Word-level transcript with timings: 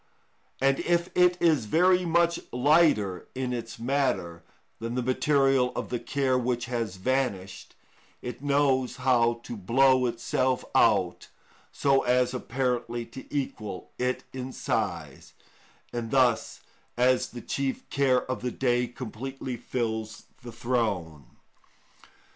And 0.59 0.79
if 0.79 1.09
it 1.13 1.37
is 1.39 1.65
very 1.65 2.05
much 2.05 2.39
lighter 2.51 3.27
in 3.35 3.53
its 3.53 3.77
matter 3.77 4.41
than 4.79 4.95
the 4.95 5.03
material 5.03 5.71
of 5.75 5.89
the 5.89 5.99
care 5.99 6.39
which 6.39 6.65
has 6.65 6.95
vanished, 6.95 7.75
it 8.19 8.41
knows 8.41 8.95
how 8.95 9.41
to 9.43 9.55
blow 9.55 10.07
itself 10.07 10.65
out 10.73 11.27
so 11.71 12.01
as 12.01 12.33
apparently 12.33 13.05
to 13.05 13.27
equal 13.31 13.91
it 13.99 14.23
in 14.33 14.51
size, 14.53 15.33
and 15.93 16.09
thus, 16.09 16.61
as 16.97 17.27
the 17.29 17.41
chief 17.41 17.87
care 17.91 18.23
of 18.25 18.41
the 18.41 18.49
day, 18.49 18.87
completely 18.87 19.55
fills 19.55 20.23
the 20.41 20.51
throne. 20.51 21.25